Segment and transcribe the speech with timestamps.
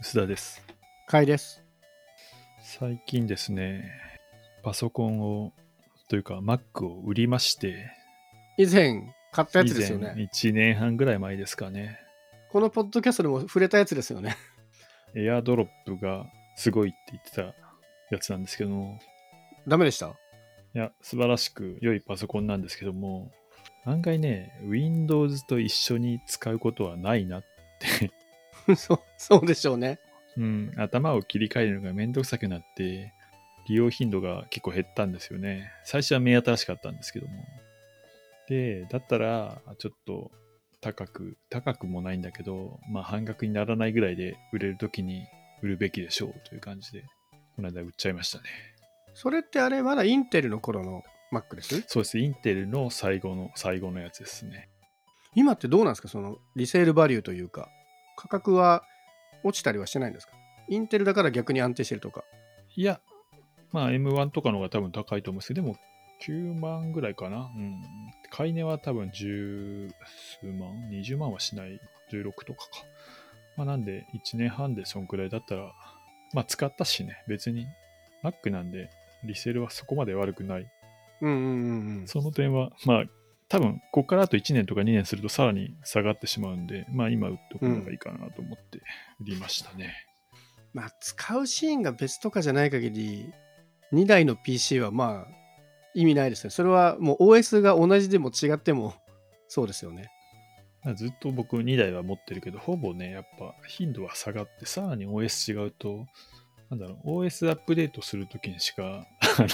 [0.00, 0.62] 須田です。
[1.08, 1.64] 買いです。
[2.62, 3.90] 最近ですね、
[4.62, 5.52] パソコンを、
[6.08, 7.90] というか Mac を売りまして、
[8.56, 10.30] 以前買ったや以つです前よね。
[10.32, 11.98] 1年半ぐらい前ですかね、
[12.52, 14.36] このポッドキャストでも触れたやつですよね。
[15.16, 17.42] エアドロップがすごいって言ってた
[18.14, 19.00] やつなんですけども、
[19.66, 20.06] ダメでした？
[20.06, 20.12] い
[20.74, 23.32] や、素晴らしく良いパソコンなんですけども、
[23.84, 27.44] 案外ね、Windows と一緒に使うことはないなっ
[27.80, 28.12] て、
[28.76, 29.98] そう、そうでしょうね。
[30.36, 33.12] うん、頭を切り替えるのがめんどくさくなって、
[33.68, 35.70] 利用頻度が結構減ったんですよね。
[35.84, 37.44] 最初は目新しかったんですけども。
[38.48, 40.30] で、だったら、ちょっと
[40.80, 45.26] 高く、高くもないんだけど、まあ半額にならないぐらいで売れるときに
[45.60, 47.04] 売るべきでしょうという感じで、
[47.56, 48.44] この間売っちゃいましたね。
[49.12, 51.82] それってあれ、まだインテルの頃の Mac です？
[51.88, 52.18] そうです。
[52.18, 54.68] インテルの最後の、最後のやつですね。
[55.34, 56.08] 今ってどうなんですか？
[56.08, 57.68] そのリセールバリューというか、
[58.18, 58.82] 価格は
[59.44, 60.32] 落ちたりはしてないんですか？
[60.68, 62.24] インテルだから逆に安定してるとか。
[62.74, 63.00] いや、
[63.72, 65.76] まあ M1 とかの方が多分高いと思うんですけど、でも
[66.26, 67.50] 9万ぐらいかな。
[67.54, 67.80] うん。
[68.30, 69.90] 買い値は多分10
[70.40, 71.80] 数万 ?20 万はしない。
[72.12, 72.84] 16とかか。
[73.56, 75.72] まあなんで1年半でそんくらいだったら、
[76.34, 77.66] まあ使ったしね、別に
[78.24, 78.90] Mac なんで
[79.24, 80.66] リセールはそこまで悪くない。
[81.20, 82.06] うんうんうんうん。
[82.08, 83.04] その点は、まあ
[83.48, 88.78] 多分ここからあと1年とか2年するとさらに下がってしまうんで、まあ今売っとくのがいいかなと思って
[89.20, 89.94] 売りましたね。
[90.74, 93.32] まあ、使うシーンが別とかじゃない限り、
[93.92, 95.38] 2台の PC はまあ、
[95.94, 96.50] 意味ないですね。
[96.50, 98.94] それはもう OS が同じでも違っても、
[99.48, 100.10] そうですよね。
[100.84, 106.06] まあずっと僕2台は持ってるけど、ほぼね、やっぱ頻度は下がって、さらに OS 違うと、
[106.70, 109.46] なんだろう、OS アップデートするときにしか、あ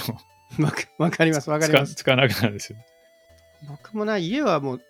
[0.59, 0.65] の、
[0.99, 1.95] わかります、わかり使ます。
[1.95, 2.79] 使わなくなるんですよ。
[3.67, 4.81] 僕もな、家はもう、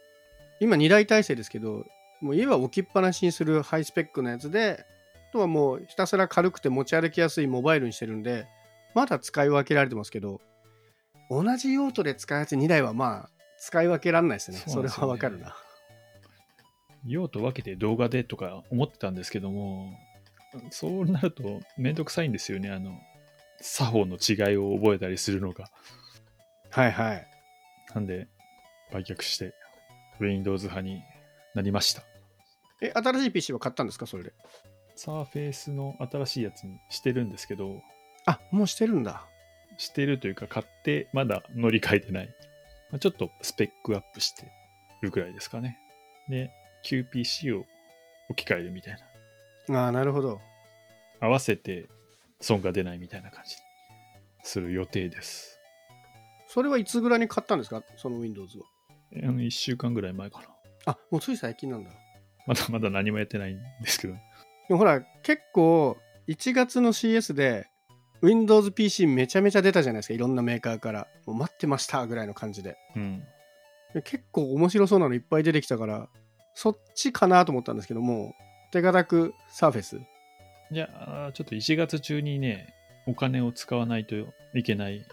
[0.60, 1.86] 今2台体制ですけど、
[2.22, 4.86] もう家は置きっぱなしにするハイスペックのやつで、
[5.30, 8.48] あとはもうひたすら軽くて持ち歩きやすいモバイルにしてるんで、
[8.94, 10.42] まだ使い分けられてますけど、
[11.30, 14.58] 同じ用途で使うやつ2台はまあ、使い分けられないですね。
[14.58, 15.56] そすよねはわかるな。
[17.06, 19.92] 用途分けて動画でとか思ってたんですけども、
[20.72, 22.70] そうなるとめんどくさいんですよね。
[22.72, 23.00] あの、
[23.62, 25.70] 作法の違いを覚えたりするのが。
[26.72, 27.28] はいはい。
[27.94, 28.28] なんで、
[28.92, 29.54] 売却して、
[30.20, 31.02] Windows 派に
[31.54, 32.04] なりました。
[32.82, 34.34] え、新しい PC は買ったんですかそれで？
[34.96, 37.82] サーフェイスの新しいやつにしてるんですけど、
[38.26, 39.26] あ、もうしてるんだ。
[39.78, 42.28] してるというか買ってまだ乗り換えてない。
[42.92, 44.50] まあちょっとスペックアップして
[45.02, 45.78] るぐらいですかね。
[46.30, 46.52] で、
[46.86, 47.66] QPC を
[48.30, 48.98] 置き換えるみたい
[49.68, 49.84] な。
[49.84, 50.40] ああ、なるほど。
[51.20, 51.90] 合わせて
[52.40, 53.62] 損が出ないみたいな感じに
[54.44, 55.60] する予定です。
[56.48, 58.62] それはいつぐらいに買ったんですかその Windows を？
[59.24, 60.48] あの1週間ぐらい前かな。
[60.86, 61.92] あ、もうつい最近なんだ。
[62.48, 64.14] まだまだ何もやってないんですけど。
[64.14, 64.20] で
[64.70, 67.68] もほら、結構、1月の CS で、
[68.22, 70.14] Windows PC めちゃめちゃ出たじゃないですか。
[70.14, 71.08] いろんなメーカーから。
[71.26, 72.78] もう待ってましたぐらいの感じで。
[72.96, 73.24] うん。
[73.94, 76.10] で結構面白そうなのいっぱい出てきたから、
[76.54, 78.34] そっちかなと思ったんですけども、
[78.72, 79.98] 手堅くサーフェス。
[80.72, 82.74] いや、ちょっと1月中にね、
[83.08, 84.16] お金を使わないと
[84.56, 85.06] いけない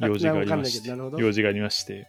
[0.00, 0.90] 用事がありまして。
[1.18, 2.06] 用事がありまして、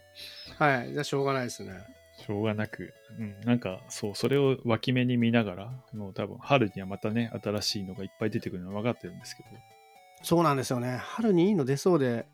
[0.58, 0.92] はい。
[0.92, 1.72] じゃあしょうがないですね。
[2.18, 9.48] しょうがなく、うん、なんかそう、それを脇目に見ながら、もう多分春にはまたね、新しいのがいっぱい出てくるのは分かってるんですけど、
[10.22, 10.96] そうなんですよね。
[10.96, 12.26] 春にいいの出そうで、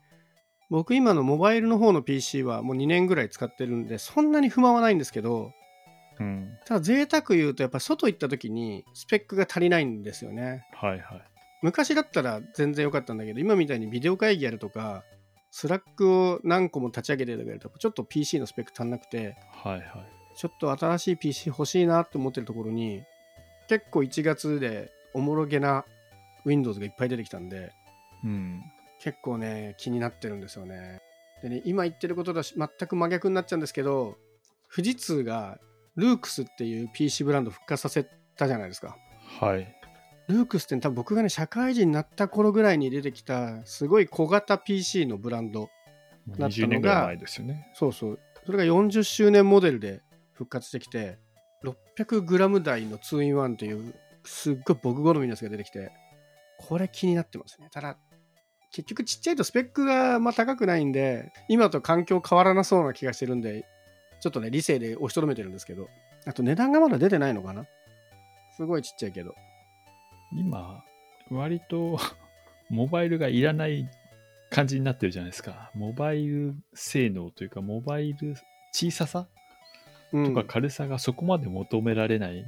[0.70, 5.52] 僕今のモバイルの方の PC はもう2年ぐらい使ってるんで、そんなに不満はないんですけど、
[6.20, 10.64] うん、ただ贅沢言うとやっぱ外行った時にスペックが足りないんですよね。
[10.74, 11.22] はいはい。
[11.62, 15.04] 昔だったら全然良かったんだけど、今みたいにビデオ会議やるとか、
[15.52, 19.84] スラックを何個も立ち上げてるとちょっと PC のスペック足んなくて、はいはい。
[20.34, 23.02] ちょっと新しい PC 欲しいなって思ってるところに、
[23.68, 25.84] 結構1月でおもろげな
[26.44, 27.70] Windows がいっぱい出てきたんで、
[28.24, 28.62] うん。
[29.02, 31.00] 結構ね気になってるんですよね
[31.42, 34.16] でね今言ってることとし全く真逆になっちゃうんですけど
[34.72, 35.58] 富士通が
[35.96, 38.96] ルークスっていう PC ブランド復活させたじゃないですか
[39.40, 39.81] はい。
[40.28, 45.62] ルークスって多分僕がね社会人になった頃ぐらいに出てきたすごい小型 PC のブランド
[46.26, 47.70] もうなったのが20年ぐらい前ですよね。
[47.74, 48.20] そうそう。
[48.44, 50.00] それが40周年モデルで
[50.32, 51.18] 復活してきて
[51.96, 55.92] 600g 台の 2in1 というすっごい僕好みのやつが出てきて
[56.58, 57.68] これ気になってますね。
[57.70, 57.96] ただ
[58.72, 63.66] 結局ちっちゃいとスペックがまあ高くないんで今と環境変わらなそうな気がしてるんで
[64.20, 65.88] ちょっとね理性で押しとどめてるんですけど
[66.24, 67.66] あと値段がまだ出てないのかな。
[68.56, 69.34] すごいちっちゃいけど
[70.34, 70.84] 今、
[71.30, 71.98] 割と
[72.70, 73.88] モバイルがいらない
[74.50, 75.70] 感じになってるじゃないですか。
[75.74, 78.34] モバイル性能というか、モバイル
[78.72, 79.28] 小ささ
[80.12, 82.44] うんとか軽さがそこまで求められない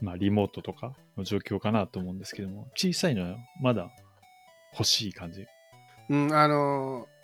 [0.00, 3.90] まあ、リモートとかの状況かなと思うんですけども、小さいのはまだ
[4.72, 5.46] 欲しい感じ。
[6.08, 7.18] うん、あのー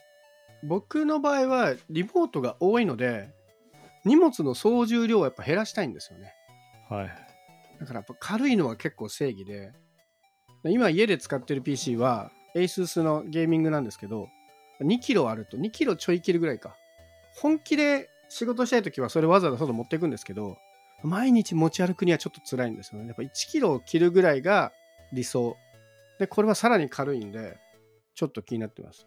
[0.67, 3.29] 僕の場合はリモートが多いので、
[4.05, 6.35] 荷物の総重量をやっぱ減らしたいんですよね。
[6.89, 7.09] はい。
[7.79, 9.73] だからやっぱ軽いのは結構正義で、
[10.65, 14.29] 今家で使ってる PC は ASUS のゲーミングなんですけど、
[14.81, 16.77] 2キロあると2キロちょい切るぐらいか。
[17.37, 20.57] 本気で仕事したい時はそれわざわざ外持っていくんですけど、
[21.03, 23.09] 毎日持ち歩くにはちょっと辛いんですよね。
[23.09, 24.73] やっぱ1キロを切るぐらいが
[25.13, 25.57] 理想。
[26.19, 27.59] で、これはさらに軽いんで、
[28.15, 29.07] ちょっと気になってます。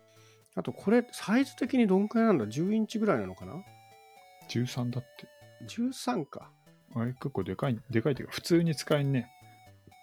[0.56, 3.54] あとこれ、サイズ的にどんくらいなんだ？$10 インチぐらいなのかな
[4.50, 5.28] ？13だって。
[5.66, 6.52] ?13 か。
[6.96, 9.30] あれ結構でかい、でかいというか、普通に使えんね。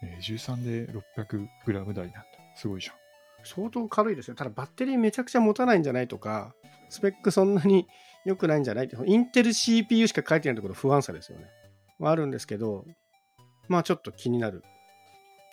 [0.05, 2.25] えー13で 600g 台なんだ。
[2.57, 2.97] すごいじゃん。
[3.45, 4.35] 相当軽いですよ。
[4.35, 6.55] ただバッテリーめちゃくちゃ持たないんじゃないとか、
[6.89, 7.87] スペックそんなに
[8.25, 11.47] 良くないんじゃないって、インテル CPU しか書いてないところ不安さですよね。
[11.99, 12.85] はあるんですけど、
[13.69, 14.65] まあちょっと気になる。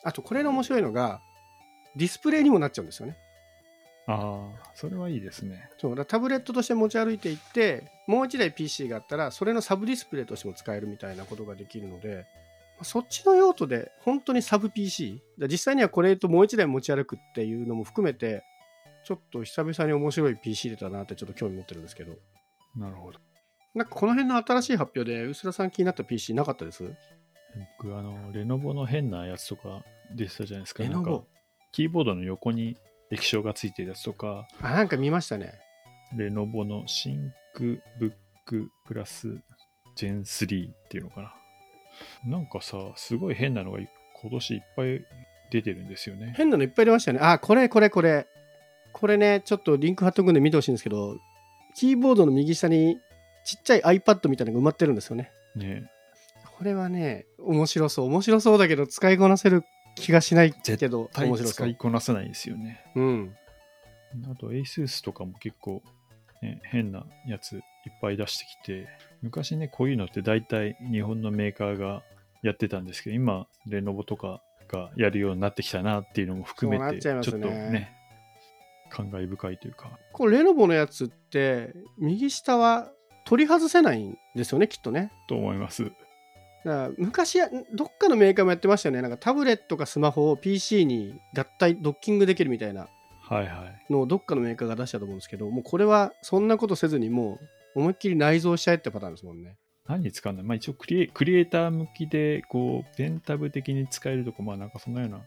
[0.04, 1.22] あとこれの面白いのが、
[1.96, 3.18] ディスプレイにもなっちゃうんですよね。
[4.08, 5.70] ああ、それはいいですね。
[5.78, 12.26] そうだタブレットとして持ち歩いていって、もう一台 PC があったら、それのサブディスプレイとしても使えるみたいなことができるので、
[12.84, 18.44] そっちの用途で本当にサブ PC、実際にはこれともう一台持ち歩くっていうのも含めて、
[19.04, 22.14] ちょっと久々に面白い PC 出たなってちょっと興味持ってるんですけど、
[22.76, 23.20] なるほど。
[23.74, 26.84] なんかこの辺の新しい発表で、薄田さん気になった PC なかったです？
[27.80, 29.84] 僕、あの、レノボの変なやつとか
[30.16, 30.84] 出てたじゃないですか。
[30.84, 31.26] レノボ？
[31.72, 32.78] キーボードの横に
[33.12, 35.54] 液晶がついてるやつとか、あ、なんか見ましたね。
[36.16, 38.12] レノボのシンクブッ
[38.46, 39.38] クプラス
[39.96, 41.34] ジェン3っていうのかな。
[42.26, 45.06] なんかさ、すごい変なのが今年いっぱい
[45.52, 46.34] 出てるんですよね。
[46.36, 47.26] 変なのいっぱい出ましたよね。
[47.26, 48.28] あ、これこれこれ。
[48.94, 51.18] これね、ちょっとリンク貼っとくんで見てほしいんですけど、
[51.76, 53.00] キーボードの右下に
[53.46, 55.32] ちっちゃい iPad みたいなのが埋まってるんですよね。
[55.56, 55.90] ね
[56.58, 58.06] これはね、面白そう。
[58.06, 59.64] 面白そうだけど、使いこなせる
[59.96, 61.76] 気がしないけど、面白そう使い。
[61.76, 62.84] こなせないですよね。
[62.96, 63.36] うん。
[64.32, 65.82] あと ASUS とかも結構、
[66.42, 67.62] ね、変なやついっ
[68.02, 68.88] ぱい出してきて、
[69.22, 72.04] 昔ね、こういうのって大体日本のメーカーが
[72.42, 77.94] やってたんですけど、今、レノボとかがやるようになってきたなっていうのも含めて、っちょっとね、
[78.90, 82.92] 感慨深いというか、これ、レノボのやつって、右下は
[83.26, 85.12] 取り外せないんですよね、きっとね。
[85.28, 85.84] と思います。
[85.84, 85.94] だか
[86.64, 89.02] ら昔や、どっかのメーカーもやってましたよね。
[89.02, 92.88] なんかタブレットかスマホを PC に合体、ドッキングできるみたいな
[93.32, 93.92] はいはい。
[93.94, 97.40] のをどっかのメーカーが出したと思うんですけど、もうこれはそんなことせずにも
[97.76, 99.56] う思いっきり内蔵しちゃえってパターンですもんね。
[99.88, 105.24] 何に使うんだまあ一応クリエクリエイター向きで、こう、ペンタブ的に使えるとか、まあなんかそんなようなこ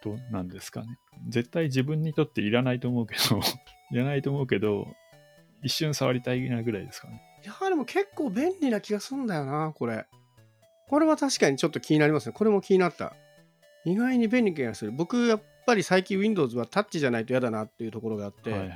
[0.00, 0.86] となんですかね。
[1.28, 3.40] 絶対自分にとっていらないと思うけど、
[3.90, 4.86] いらないと思うけど、
[5.62, 7.20] 一瞬触りたいなぐらいですかね。
[7.44, 10.06] いやーでも結構便利な気がするんだよな、これ。
[10.88, 12.32] これは確かにちょっと気になりますね。
[12.32, 13.14] これも気になった。
[13.84, 14.92] 意外に便利な気がする。
[14.92, 18.70] 僕、やっぱり最近 Windows はタッチじゃないと嫌だなっていうところがあって、はいはい。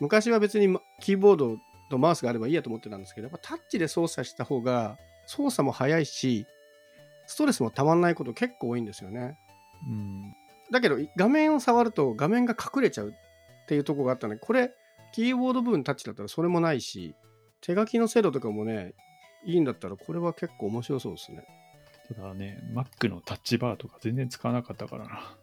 [0.00, 1.56] 昔は別にまキーボード
[1.90, 6.46] とマウスがあればいいやと思ってたんですけど、やっぱタッチで操作した方が操作も早いし、
[7.26, 9.38] ストレスもたまんないこと結構多いんですよね。
[9.88, 10.34] うん。
[10.70, 13.12] だけど画面を触ると画面が隠れちゃうっ
[13.66, 14.74] ていうところがあったので、これ、
[15.14, 17.14] キーボード部分タッチだったらそれもないし、
[17.62, 18.92] 手書きの精度とかもね、
[19.46, 21.46] いいんだったらこれは結構面白そうですね。
[22.14, 25.36] ただね、Mac のタッチバーとか全然使わなかったからな。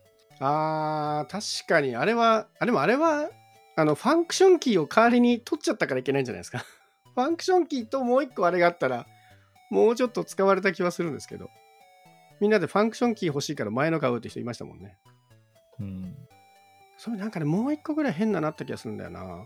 [0.43, 3.29] あー、確かに、あれは、あ、でもあれは、
[3.75, 6.65] あの、ファンクションキーを代わりに取っちゃったからいけないんじゃないですか。
[7.13, 9.05] ファンクションキーともう一個あれがあったら、
[9.69, 11.49] もうちょっと使われた気はするんですけど。
[12.39, 14.97] みんなでファンクションキー欲しいから前の買うって人いましたもんね。
[15.79, 16.15] うん。
[16.97, 19.45] それなんかね、もう一個ぐらい変ななった気がするんだよな。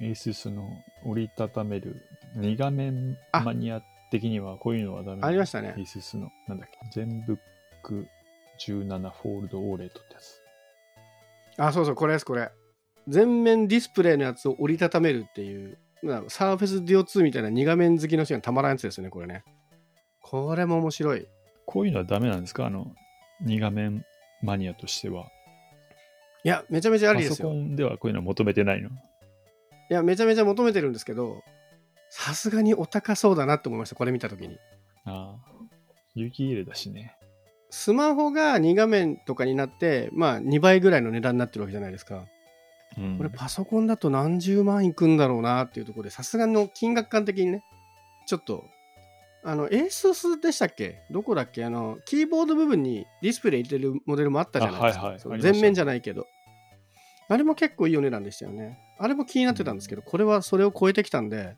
[0.00, 0.68] ASUS の
[1.04, 2.02] 折りたためる
[2.36, 8.06] 2画面あマニア的にはこういうのはダメありましたね ASUS の、なんだっけ、 Zenbook
[8.58, 10.42] 17 Fold OLED ってやつ。
[11.58, 12.50] あ、そうそう、これです、これ。
[13.08, 19.44] 全面ディスプレイのやつを折りたためるっていう、まあサーフェスデュオ2みたいな2画面好きの人にはたまらんやつですよね、これね。
[20.20, 21.26] これも面白い。
[21.66, 22.66] こういうのはダメなんですか？
[22.66, 22.94] あの、
[23.44, 24.04] 2画面
[24.42, 25.26] マニアとしては。
[26.44, 27.48] いや、めちゃめちゃありパですよ。
[27.48, 28.88] ソコンではこういうのは求めてないの？
[28.88, 28.92] い
[29.88, 31.42] や、めちゃめちゃ求めてるんですけど、
[32.08, 34.58] さすがにお高そうだなって思いました、これ見たときに。
[35.04, 35.52] ああ。
[36.14, 37.16] 有機 EL だしね。
[37.74, 42.26] スマホが2画面とかになって、まあ2倍ぐらいの値段になってるわけじゃないですか。
[42.98, 43.16] うん。
[43.16, 47.64] これパソコンだと何十万いくんだろうなっていうところで、さすがの金額感的にね、
[48.26, 48.64] ちょっと、
[49.42, 51.02] あの、ASUS でしたっけ？
[51.10, 51.64] どこだっけ？
[51.64, 55.00] あの、キーボード部分にディスプレイ入れてるモデルもあったじゃないですか。
[55.00, 56.26] あはいはい全面じゃないけど。
[57.28, 58.78] あれも結構いいお値段でしたよね。
[58.98, 61.56] あれも気になってたんですけど、これはそれを超えてきたんで、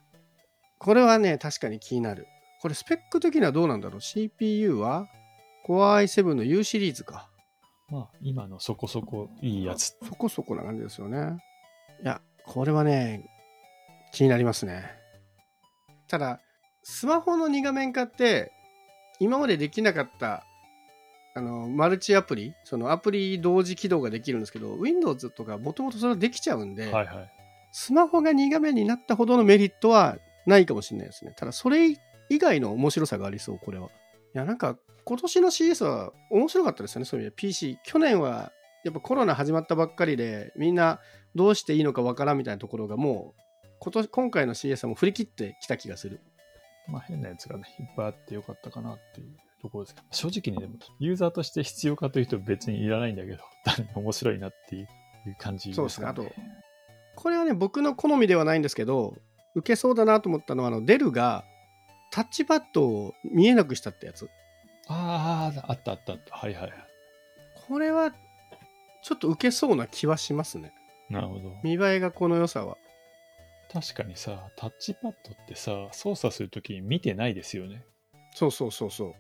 [0.78, 2.28] これはね、確かに気になる。
[2.62, 5.08] これスペック的にはどうなんだろう ?CPU は
[5.66, 7.28] Core i7 の U シリーズか。
[7.88, 9.96] まあ、今のそこそこいいやつ。
[10.06, 11.38] そこそこな感じですよね。
[12.02, 13.24] いや、これはね、
[14.12, 14.84] 気になりますね。
[16.08, 16.40] ただ、
[16.82, 18.52] スマホの2画面化って、
[19.20, 20.44] 今までできなかった、
[21.34, 27.32] あの、マルチアプリ、そのアプリ同時起動ができるんですけど、Windows とかもともとそれはできちゃうんで、はいはい。
[27.72, 30.16] スマホが2画面になったほどのメリットは
[30.46, 31.32] ないかもしれないですね。
[31.36, 31.88] ただ、それ
[32.28, 33.88] 以外の面白さがありそう、これは。
[34.34, 37.36] いや、なんか、今年の CS は面白かったですよね、そういう意味で。
[37.36, 37.78] PC。
[37.84, 38.52] 去年は、
[38.84, 41.00] やっぱコロナ始まったばっかりで、みんな
[41.34, 46.20] どうしていいのかわからんみたいなところが、もう、今年、今回の CS はもう振り切ってきた気がする。
[46.88, 54.88] まあ、変なやつがね、いっぱいあってよかったかなっていうところですけど、正直にでも、ユーザーとして必要かというと別にいらないんだけど、 単に面白いなっていう
[55.38, 56.06] 感じそうですね。
[56.06, 56.26] かあと、
[57.14, 59.16] これはね、僕の好みではないんですけど、
[59.54, 61.44] 受けそうだなと思ったのは、あの、デルが
[62.14, 64.30] タッチパッドを見えなくしたってやつ。
[64.86, 66.36] ああ、あったあったあった。
[66.36, 66.72] はいはいはい。
[67.66, 68.12] これは、
[69.02, 70.72] ちょっと受けそうな気はしますね。
[71.10, 71.50] なるほど。
[71.64, 72.76] 見栄えがこの良さは。
[73.72, 77.84] 確かにさ、タッチパッドってさ、操作するときに見てないですよね。
[78.32, 79.14] そうそうそうそう。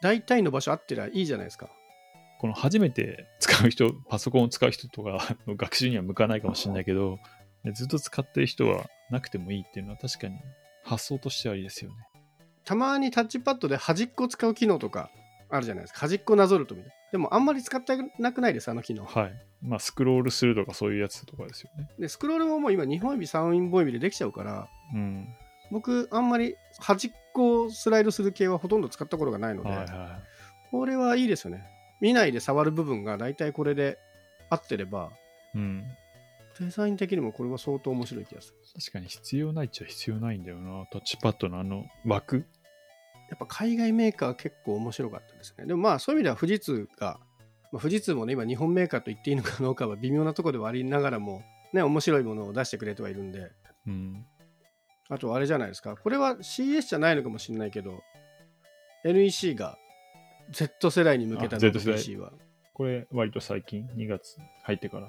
[0.00, 1.68] 大体の場所あってりゃいいじゃないですか。
[2.38, 7.18] この初めて使う人、パソコンを使う人とかの学習には向かないかもしれないけど、
[7.74, 10.38] ずっと使ってる人はなくてもいいっていうのは確かに
[10.82, 11.96] 発想としてはいいですよね。
[12.64, 15.10] たまにタッチパッドで端っこ使う機能とか
[15.48, 16.00] あるじゃないですか。
[16.00, 16.94] 端っこなぞるとみたいな。
[17.12, 19.04] でもあんまり使ってなくないです、あの機能。
[19.04, 19.32] はい。
[19.62, 21.90] まあ、スクロールするとかそういうやつとかですよね。
[21.98, 25.26] で、スクロールももう今2本指、3本指でできちゃうから、うん。
[25.70, 30.20] 僕あんまり端っこをスライドする系はほとんど使ったことがないので、はいは
[30.70, 31.64] これはいいですよね。
[32.00, 33.98] 見ないで触る部分が大体これで
[34.48, 35.10] 合ってれば、
[35.54, 35.58] い。
[35.58, 35.84] うん。
[36.58, 38.58] デザイン的にもこれは相当面白い気がする。
[38.80, 40.84] 確かに必要ないっちゃ必要ないんだよな。
[40.90, 42.46] タッチパッドのあの枠。
[43.30, 45.66] やっぱ海外メーカーは結構面白かったですね。
[45.66, 47.20] でもまあそういう意味では富士通が、
[47.72, 51.42] まあ、富士通もね今日本メーカーと言っていいのかどうかは微妙なところではありながらも
[51.72, 53.52] ね面白いものを出してくれてはいるんで
[53.86, 54.26] うん。
[55.08, 58.02] あとあれじゃないですかこれは CS じゃないのかもしれないけど
[59.04, 59.76] NEC が
[60.50, 62.32] Z 世代に向けたあ Z 世代 PC は
[62.80, 65.08] これ、割と最近、2月入ってから。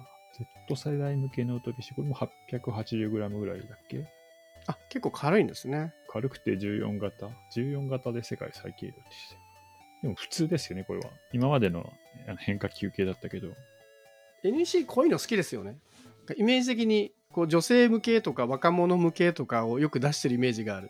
[0.67, 3.09] Z 世代向けノート PC、これも 880g
[3.39, 4.05] ぐらいだっけ？
[4.67, 7.29] あ結構軽いんですね軽くて14型。
[7.55, 9.35] 14型で世界最軽量でして。
[10.03, 11.09] でも普通ですよね、これは。
[11.31, 11.91] 今までの
[12.39, 13.49] 変化球系だったけど。
[14.43, 15.77] NEC こういうの好きですよね
[16.35, 20.89] イメージ的にこう女性向けとか若者向けとかをよく出してるイメージがある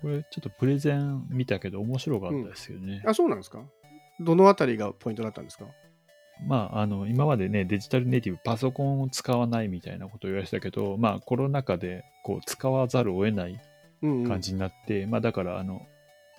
[0.00, 3.02] これちょっとプレゼン見たけど面白かったですよね。
[3.04, 3.64] あそうなんですか？
[4.20, 5.64] どのあたりがポイントだったんですか？
[6.42, 13.60] まあ、あの、今までね、デジタルネイティブ、パソコンを使わないみたいなことを言われてたけど、まあ、コロナ禍で、こう、使わざるを得ない
[14.02, 15.86] うん、うん、感じになって、まあ、だから、あの、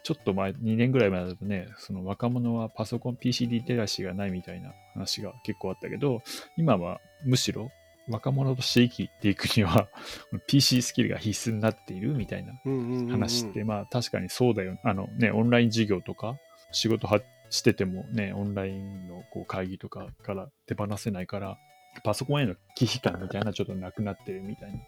[0.05, 6.21] ちょっと前、2年ぐらい前だとね、その若者はパソコン、PC リテラシーがないみたいな話が結構あったけど、
[6.57, 7.71] 今はむしろ
[8.07, 9.87] 若者として生きていくには、
[10.45, 14.77] PC スキルが必須になっているみたいなうんうんうんうん話って、まあ確かにそうだよ。
[14.83, 16.37] あのね、オンライン授業とか、
[16.71, 17.19] 仕事は
[17.55, 21.57] しててもね、オンラインのこう会議とかから手放せないから、
[22.03, 24.79] パソコンへの忌避感みたいなちょっとなくなってるみたいな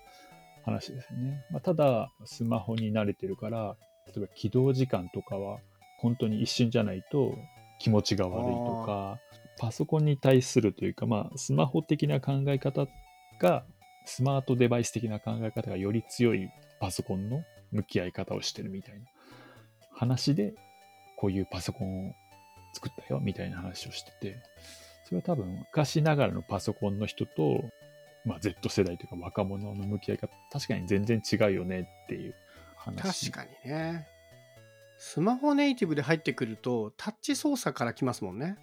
[0.66, 1.46] 話ですよね。
[1.52, 5.60] まあ、ただ、スマホに慣れてるから、例えば起動時間とかは
[6.00, 7.36] 本当に一瞬じゃないと
[7.80, 9.20] 気持ちが悪いとか、
[9.60, 12.88] パソコンに対するというか、まあ、スマホ的な考え方
[13.40, 13.66] が、
[14.06, 19.06] スマートデバイス的な考え方がより強いパソコンの向き合い方をしてるみたいな
[19.92, 20.54] 話で、
[21.18, 22.14] こういうパソコンを
[22.78, 24.40] 作ったよみたいな話をしてて、
[25.06, 27.64] それは多分昔ながらのパソコンの人と、
[28.26, 32.36] まあ、Z 世代というか若者の向き合い方、確かに全然違うよねっていう
[32.76, 33.32] 話。
[33.32, 34.08] 確かにね
[35.00, 38.58] スマホネイティブで入ってくるとタッチ操作から来ますもんね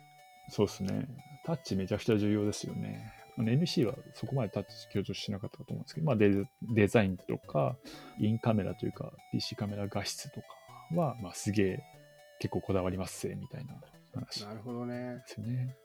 [0.49, 1.06] そうですね。
[1.44, 3.12] タッチめちゃくちゃ重要ですよね。
[3.38, 7.76] あの NC はそこまでタッチ強調しなかったと思うんですけど、まあデデザインとか、
[8.18, 10.47] インカメラというか、PC カメラ画質とか
[10.94, 11.83] は、まあすげえ
[12.38, 13.75] 結構こだわりますぜ、みたいな
[14.14, 15.76] 話でなるほどねすよね。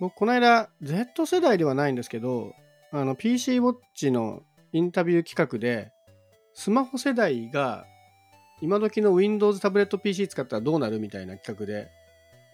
[0.00, 2.54] 僕この間 Z 世代ではないんですけど
[2.92, 4.42] あの PC ウォッチの
[4.72, 5.92] インタビュー企画で
[6.54, 7.84] スマホ世代が
[8.60, 11.88] 今時の Windows タブレット PC 使ったらどうなるみたいな企画で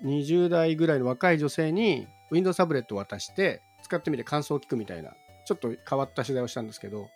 [0.04, 5.12] 20代ぐらいの若い女性に Windows タブレットを渡して使ってみて感想を聞くみたいな
[5.46, 7.08] ちょっと変わった取材をしたんですけど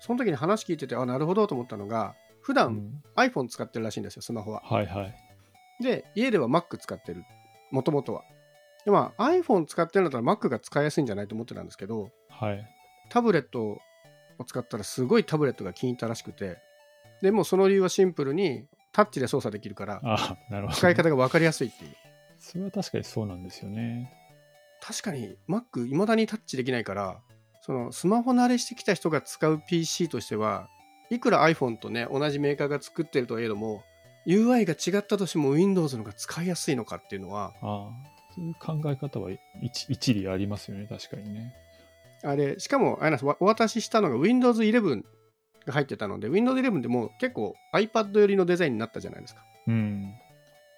[0.00, 5.29] その時に話聞いててあなるほどと思ったのが普段うん iPhone 使ってるらしいんですよスマホははいはい。
[5.80, 7.24] で家では Mac 使ってる
[7.70, 8.22] もともとは
[8.84, 12.66] でまあ iPhone 使ってるんだったら Mac が使いやすいんじゃないと思ってたんですけどはい。
[13.08, 13.78] タブレットを
[14.46, 16.58] 使ったらすごいタブレットが気に入ったらしくて
[17.22, 20.78] でもその理由はシンプルにタッチで操作できるからああ、なるほど。
[20.78, 21.90] 使い方が分かりやすいっていう
[22.38, 24.12] それは確かにそうなんですよね。
[24.82, 27.20] 確かに Mac いまだにタッチできないから
[27.60, 30.68] そのスマホ慣れしてきた人が使う PC としては
[31.10, 33.82] いくら iPhone とね同じメーカーが作ってるといえども
[34.26, 37.88] UI が違ったとしても Windows の方が使いやすいのかっていうのはああ、
[38.34, 39.30] そういう考え方は
[39.62, 41.54] 一一理ありますよね、確かにね。
[42.22, 45.02] あれしかもあれなんですわお渡ししたのが Windows 11
[45.66, 50.12] が入ってたので Windows 11でもう結構 iPad 寄りのデザインになったじゃないですかうん。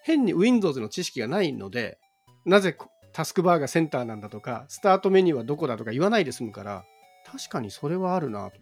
[0.03, 1.97] 変に Windows の知識がないので
[2.45, 6.83] なぜこタスクバーがセンターなんだとかスタートメニューはどこだとか言わないで済むから
[7.25, 8.57] 確かにそれはあるなと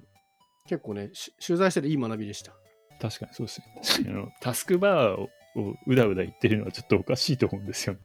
[0.67, 2.51] 結構ねし取材してていい学びでした
[3.01, 3.65] 確かにそうですね。
[3.83, 7.99] 確かにあのタスクバーををうだうだ言ってるのはちょっとおかしいと思うんですよね。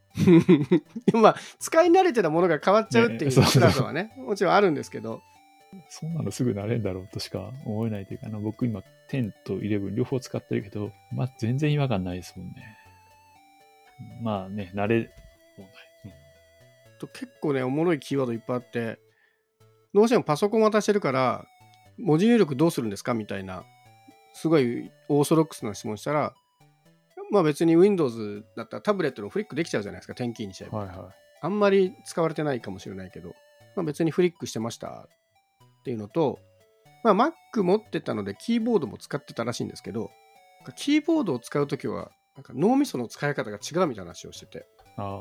[1.14, 5.22] まあ使い慣れてたものが変わっちゃうっていうねそうそう辛さはねもちろんあるんですけど
[5.88, 12.76] そんなのすぐ慣れんだろうとしか思えないというか、あの僕今10と11両方使ってるけど、まあ全然違和感ないですもんね。
[14.22, 15.10] まあね、慣れ
[15.56, 15.66] 問題。
[16.06, 16.26] うん
[16.98, 18.98] と結構ねおもろいキーワードいっぱいあって
[19.94, 21.44] どうしてもパソコン渡してるから
[21.98, 23.64] 文字入力どうするんですかみたいな
[24.36, 26.34] すごいオーソドックスな質問したら
[27.30, 31.10] まあ別に Windows だったらタブレットのフリックできちゃうじゃないですか点キーにしちゃえば、はいは
[31.42, 33.30] あんまり使われてないかもしれないけど、
[33.76, 36.38] まあ、別にフリックしてましたっていうのと、
[37.02, 40.10] まあ、Mac 持ってたのでキーボードも使ってたらしいんですけど
[40.76, 44.58] キーボードを使うときはなんか脳みその使い方が違うみたいな話をしてて。
[44.58, 44.62] い。
[44.96, 45.20] あ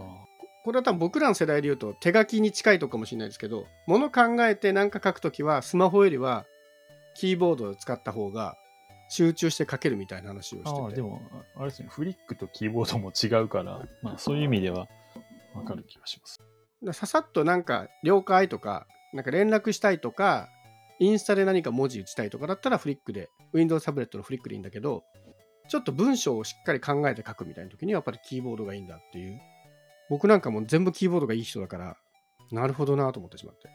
[0.64, 6.46] これは多分僕らの世代で言うと手書きに近いとこかもしれないですけど物考えて何か書くときはスマホよりは
[7.14, 8.58] キーボードを使った方が
[9.10, 10.70] 集中して書けるみたいな話をあ。
[10.70, 10.96] ああ、してて。
[10.98, 11.22] でも、
[11.56, 14.88] あれですね、フリックとキーボードも違うから、まあそういう意味では
[15.54, 16.42] わかる気がします。
[16.84, 20.50] だささっとなんか了解とかなんか連絡したいとか
[21.00, 25.04] インスタで何か文字打ちたいとかだったらフリックで Windows タブレットのフリックでいいんだけど
[25.68, 29.40] ちょっと文章をしっかり考えて書くみたいな時にはやっぱりキーボードがいいんだっていう。
[30.10, 31.98] 僕なんかもう全部キーボードがいい人だから
[32.52, 33.70] なるほどなと思ってしまって、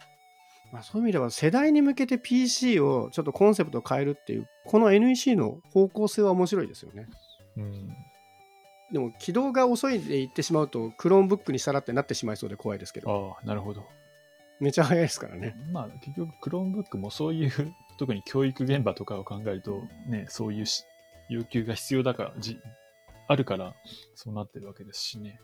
[0.73, 7.09] まあ、そういう意味では世代に向けて PC をちょっとコンセプトを変えるっていうこの NEC の方向性は面白いですよね
[7.57, 7.89] うん。
[8.93, 13.85] でも起動が遅いでいってしまうとクローンブックにしたらってなってしまいそうで怖いですけどああ、なるほど。
[14.61, 17.51] めちゃ早いですからねまあ結局、クロームブックもそういう、
[17.99, 20.85] 特に教育現場とかを考えると、ね、そういうし
[21.31, 22.61] 要求が必要だから、じ
[23.29, 23.75] あるから、
[24.17, 25.41] そうなってるわけですしね。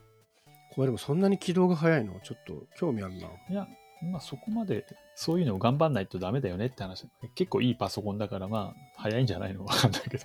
[0.71, 2.19] これでもそんなに起動が早いの？
[2.19, 3.19] ちょっと興味あるな。
[3.49, 3.67] いや、
[4.11, 4.85] まあそこまで、
[5.19, 7.07] そういうのを頑張んないとダメだよねって話。
[7.33, 9.65] 結構いいパソコンだから、まあ、早いんじゃないの？
[9.65, 10.23] わかんないけど。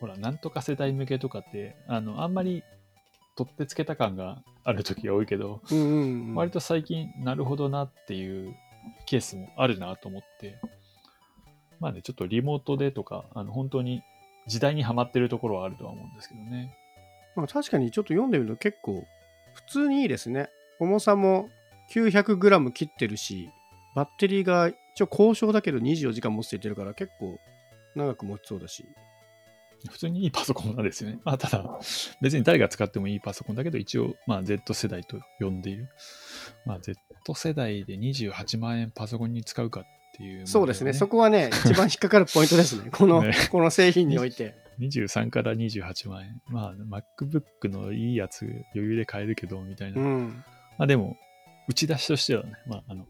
[0.00, 2.64] ほら、なんとか世代向けとかって、あの、あんまり
[3.36, 6.34] 取ってつけた感がある時が多いけど、うんうん、うん。
[6.34, 8.52] 割と最近、なるほどなっていう
[9.06, 10.58] ケースもあるなと思って、
[11.78, 14.02] まあね、ちょっとリモートでとか、あの、本当に
[14.48, 16.76] 時代にはまってるところはあるとは思うんですけどね。
[17.36, 19.06] まあ、確かにちょっと読んでみると結構
[19.54, 20.48] 普通にいいですね。
[20.80, 21.48] 重さも
[21.94, 23.50] 900g 切ってるし、
[23.94, 27.38] バッテリーが一応交渉だけど24時間持つって言ってるから結構
[27.94, 28.84] 長く持ちそうだし。
[29.90, 31.18] 普通にいいパソコンなんですよね。
[31.24, 31.78] まあ、ただ、
[32.20, 35.88] 別に誰が使ってもいいパソコンだけど、一応、まあ、Z 世代と呼んでいる。
[36.64, 36.96] まあ、Z
[37.34, 39.84] 世代で28万円パソコンに使うかっ
[40.16, 40.92] ていう、そうですね。
[40.92, 42.90] そこはね、一番引っかかるポイントですね。
[42.94, 44.54] この、ねこの製品において。
[44.78, 46.42] 23から28万円。
[46.48, 46.74] まあ、
[47.20, 50.00] MacBook のいいやつ余裕で買えるけど、みたいな。
[50.00, 50.44] うん。
[50.78, 51.16] まあ、でも、
[51.68, 53.06] 打ち出しとしてはね、まあ、あの、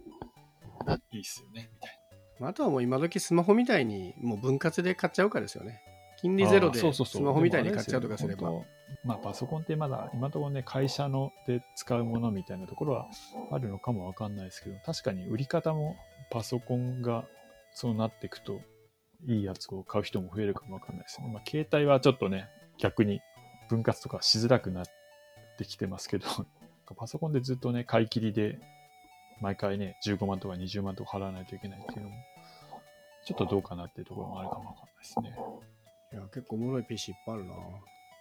[1.13, 1.99] いいっすよね、みたい
[2.41, 5.81] まああとはもう今時スマホみたいにもう分割で買っちゃうかですよね。
[6.21, 8.51] 金利ゼロでスマホみたいに買っちゃうとかすれば。
[9.05, 13.09] まあ、パソコンってまだ、今のところね、会社ので使うものみたいなところは
[13.51, 15.97] あるのかもわかんないですけど、確かに売り方も
[16.31, 17.25] パソコンが
[17.73, 18.61] そうなっていくと、
[19.27, 21.29] いいやつを買う人も増えるかもわかんないですね。
[21.33, 23.21] まあ、携帯はちょっとね、逆に
[23.69, 24.85] 分割とかしづらくなっ
[25.57, 26.27] てきてますけど、
[26.97, 28.59] パソコンでずっとね、買い切りで、
[29.43, 32.17] 毎回ね、15万とか20万とか払わないといけないっていうのも、
[33.25, 35.37] ちょっとどうかなっていうところもあるかもわかんないですね。
[36.13, 37.55] いや結構おもろい PC いっぱいあるな。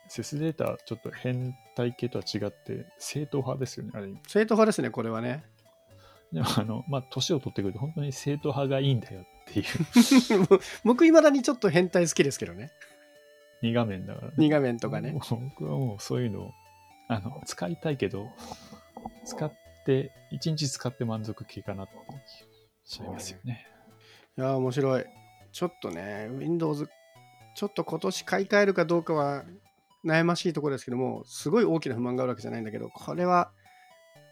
[0.08, 4.08] セスデータ、ちょっと変態系とは違って、正統派ですよね、あれ。
[4.28, 5.46] 正統派ですね、これはね。
[6.34, 9.66] でも、あの、まあ、年を取ってくると、本当に正統派がいいんだよっていう、
[10.84, 12.72] 僕、いまだにちょっと変態好きですけどね。
[13.62, 15.14] 2画面だから、2画面とかね。
[15.14, 16.52] 僕はもうそういうのを、
[17.08, 18.32] あの、使いたいけど、
[19.26, 19.52] 使っ
[19.84, 21.94] て、1日使って満足系かなって
[22.84, 23.66] しちゃいますよね。
[24.38, 25.06] いやー、面白い。
[25.52, 26.88] ちょっとね、Windows、
[27.56, 29.44] ちょっと今年買い替えるかどうかは
[30.06, 33.52] 悩ましいところですけども、すごい大きな不満があるわけじゃないんだけど、これは、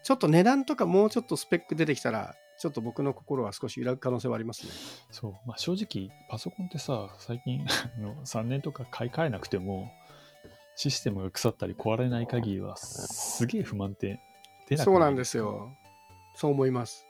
[0.02, 4.72] ちょっと値段とかもうちょっとスペック出てきたらちょっと僕の心は少し揺らぐ可能性はありますね。
[5.10, 5.32] そう。
[5.46, 7.64] まあ正直、パソコンってさ、最近
[7.98, 9.90] の3年とか買い替えなくても、
[10.76, 14.20] システムが腐ったり壊れない限りは、すげえ不満って
[14.70, 15.76] 出なくそうなんですよ。
[16.34, 17.04] そう思います。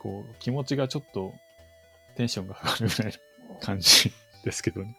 [0.00, 1.32] こう、気持ちがちょっと
[2.16, 3.12] テンションが上がるぐらい
[3.50, 4.12] の感じ
[4.44, 4.96] ですけどね。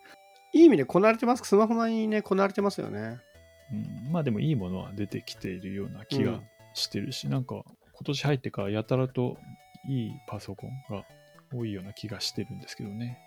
[0.53, 1.43] いい意味でこなれてます？
[1.43, 3.17] スマホ内にね、こなれてますよね。
[3.71, 9.37] うん、まあでもいいものは出てきているような気がうんしてるし、なんか今年入ってからやたらと
[9.87, 11.05] いいパソコンが
[11.53, 13.17] 多いような気がしてるんですけどね。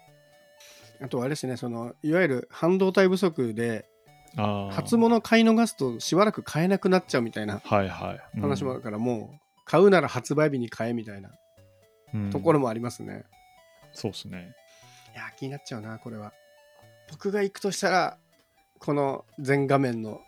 [1.00, 3.88] あとあれですね、その、いわゆる半導体不足で。
[4.36, 11.30] 初物買い逃すとしばらく買えなくなっちゃうみたいな話もあるから、もう、買うなら発売日に買えみたいな
[12.14, 13.24] うんところもありますね。
[13.92, 14.54] そうですね。
[15.14, 16.32] いやー、気になっちゃうな、これは。
[17.10, 18.18] 僕が行くとしたら、
[18.78, 20.20] この全画面の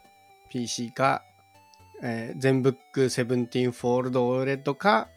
[0.51, 1.23] PC か、
[2.03, 5.09] えー、全ブック17フォールド OLED か、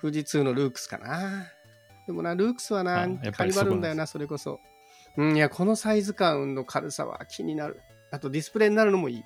[0.00, 1.46] 富士通のルークスかな。
[2.06, 4.60] でもな、ルークスはなカりそこなんですリバるんだよな、それこそ。
[5.16, 7.80] うん、いや、このサイズ感の軽さは気になる。
[8.10, 9.24] あとディスプレイになるのもいい。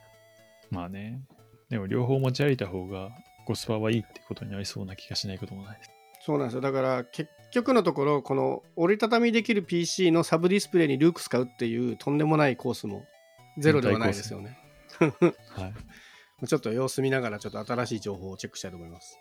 [0.71, 1.23] まあね。
[1.71, 3.11] でも両方持ち歩いた方が
[3.47, 5.91] コスパはいいってことになりそうな気がしないこともないです。
[6.21, 6.61] そうなんですよ。
[6.61, 13.05] だから、結局のところ、この折りたたみできる PC のサブディスプレイにルークス買うっていうとんでもないコースも
[13.59, 14.59] ゼロではないですよね。
[14.99, 15.75] はい。
[16.47, 19.19] ちょっと様子見ながら、ちょっと新しい情報をチェックしたいと思います。